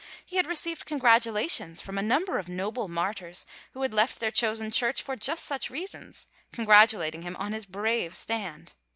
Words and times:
He 0.25 0.37
had 0.37 0.47
received 0.47 0.87
congratulations 0.87 1.79
from 1.79 1.95
a 1.95 2.01
number 2.01 2.39
of 2.39 2.49
noble 2.49 2.87
martyrs 2.87 3.45
who 3.73 3.83
had 3.83 3.93
left 3.93 4.19
their 4.19 4.31
chosen 4.31 4.71
church 4.71 4.99
for 5.03 5.15
just 5.15 5.45
such 5.45 5.69
reasons, 5.69 6.25
congratulating 6.51 7.21
him 7.21 7.35
on 7.35 7.53
his 7.53 7.67
brave 7.67 8.15
stand. 8.15 8.73